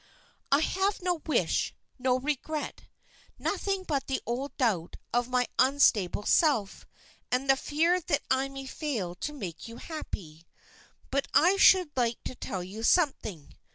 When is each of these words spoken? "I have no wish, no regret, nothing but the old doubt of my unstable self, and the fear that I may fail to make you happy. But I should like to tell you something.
"I 0.51 0.61
have 0.61 1.03
no 1.03 1.21
wish, 1.27 1.75
no 1.99 2.17
regret, 2.17 2.85
nothing 3.37 3.83
but 3.83 4.07
the 4.07 4.19
old 4.25 4.57
doubt 4.57 4.95
of 5.13 5.27
my 5.29 5.45
unstable 5.59 6.25
self, 6.25 6.87
and 7.31 7.47
the 7.47 7.55
fear 7.55 8.01
that 8.07 8.23
I 8.31 8.49
may 8.49 8.65
fail 8.65 9.13
to 9.13 9.31
make 9.31 9.67
you 9.67 9.77
happy. 9.77 10.47
But 11.11 11.27
I 11.35 11.55
should 11.57 11.91
like 11.95 12.17
to 12.23 12.33
tell 12.33 12.63
you 12.63 12.81
something. 12.81 13.53